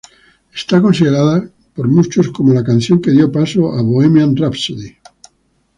[0.51, 4.97] Es considerada por muchos como la canción que dio paso a "Bohemian Rhapsody".